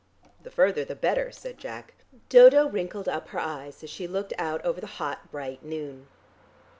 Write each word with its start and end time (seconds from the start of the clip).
'""The 0.45 0.49
further 0.49 0.83
the 0.83 0.95
better," 0.95 1.31
said 1.31 1.59
Jack. 1.59 1.93
Dodo 2.27 2.67
wrinkled 2.67 3.07
up 3.07 3.27
her 3.27 3.39
eyes 3.39 3.83
as 3.83 3.91
she 3.91 4.07
looked 4.07 4.33
out 4.39 4.65
over 4.65 4.81
the 4.81 4.87
hot, 4.97 5.29
bright 5.31 5.63
noon. 5.63 6.07